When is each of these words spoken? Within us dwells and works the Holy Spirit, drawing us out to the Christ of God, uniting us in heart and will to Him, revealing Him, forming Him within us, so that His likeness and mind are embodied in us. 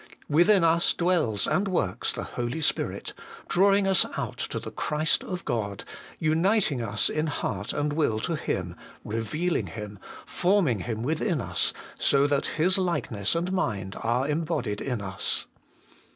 Within 0.27 0.63
us 0.63 0.93
dwells 0.95 1.45
and 1.45 1.67
works 1.67 2.11
the 2.11 2.23
Holy 2.23 2.59
Spirit, 2.61 3.13
drawing 3.47 3.85
us 3.87 4.03
out 4.17 4.37
to 4.39 4.57
the 4.57 4.71
Christ 4.71 5.23
of 5.23 5.45
God, 5.45 5.83
uniting 6.17 6.81
us 6.81 7.07
in 7.07 7.27
heart 7.27 7.71
and 7.71 7.93
will 7.93 8.19
to 8.21 8.33
Him, 8.35 8.75
revealing 9.05 9.67
Him, 9.67 9.99
forming 10.25 10.79
Him 10.79 11.03
within 11.03 11.39
us, 11.39 11.71
so 11.99 12.25
that 12.25 12.47
His 12.57 12.79
likeness 12.79 13.35
and 13.35 13.53
mind 13.53 13.95
are 14.01 14.27
embodied 14.27 14.81
in 14.81 15.03
us. 15.03 15.45